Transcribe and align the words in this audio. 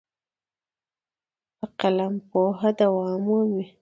په 1.57 1.65
قلم 1.79 2.13
پوهه 2.29 2.69
دوام 2.79 3.19
مومي. 3.25 3.65